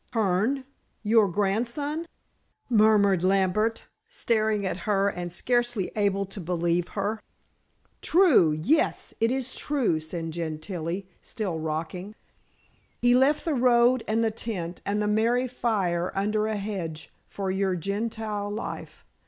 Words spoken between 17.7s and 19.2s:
Gentile life.